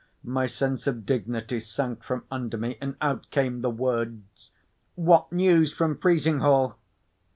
My 0.23 0.47
sense 0.47 0.87
of 0.87 1.05
dignity 1.05 1.59
sank 1.59 2.03
from 2.03 2.23
under 2.31 2.57
me, 2.57 2.75
and 2.81 2.95
out 3.01 3.29
came 3.29 3.61
the 3.61 3.69
words: 3.69 4.49
"What 4.95 5.31
news 5.31 5.71
from 5.73 5.95
Frizinghall?" 5.95 6.75